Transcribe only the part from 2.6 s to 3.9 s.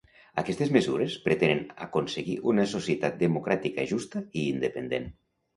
societat democràtica,